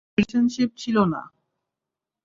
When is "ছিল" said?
0.77-0.97